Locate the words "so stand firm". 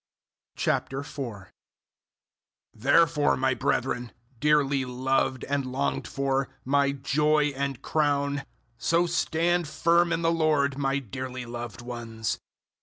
8.79-10.11